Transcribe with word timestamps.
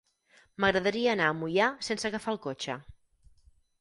M'agradaria 0.63 1.11
anar 1.11 1.27
a 1.33 1.37
Moià 1.41 1.67
sense 1.89 2.11
agafar 2.11 2.35
el 2.37 2.41
cotxe. 2.47 2.79